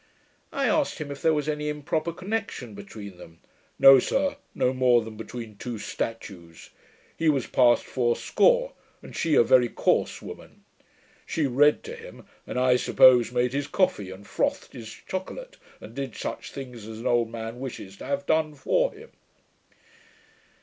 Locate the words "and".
9.03-9.15, 12.47-12.59, 14.09-14.25, 15.79-15.93